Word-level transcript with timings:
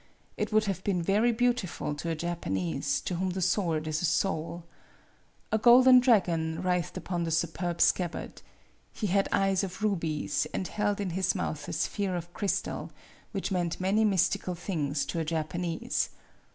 It 0.35 0.51
would 0.51 0.63
have 0.65 0.83
been 0.83 1.03
very 1.03 1.31
beautiful 1.31 1.93
to 1.93 2.09
a 2.09 2.15
Japanese, 2.15 3.01
to 3.01 3.13
whom 3.17 3.29
the 3.29 3.39
sword 3.41 3.87
is 3.87 4.01
a 4.01 4.05
soul. 4.05 4.63
A 5.51 5.59
golden 5.59 5.99
dragon 5.99 6.59
writhed 6.63 6.97
about 6.97 7.23
the 7.25 7.29
superb 7.29 7.79
scabbard. 7.79 8.41
He 8.91 9.05
had 9.05 9.29
eyes 9.31 9.63
of 9.63 9.83
rubies, 9.83 10.47
and 10.55 10.67
held 10.67 10.99
in 10.99 11.11
his 11.11 11.35
mouth 11.35 11.67
a 11.67 11.73
sphere 11.73 12.15
84 12.15 12.15
MADAME 12.15 12.15
BUTTERFLY 12.23 12.29
of 12.31 12.33
crystal 12.33 12.91
which 13.31 13.51
meant 13.51 13.79
many 13.79 14.03
mystical 14.03 14.55
things 14.55 15.05
to 15.05 15.19
a 15.19 15.23
Japanese. 15.23 16.09